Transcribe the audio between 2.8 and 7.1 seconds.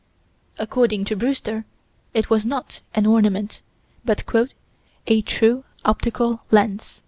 an ornament, but "a true optical lens."